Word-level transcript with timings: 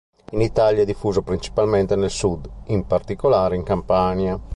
In 0.31 0.41
Italia 0.41 0.81
è 0.81 0.85
diffuso 0.85 1.21
principalmente 1.21 1.95
nel 1.95 2.09
Sud, 2.09 2.49
in 2.69 2.87
particolare 2.87 3.55
in 3.55 3.61
Campania. 3.61 4.35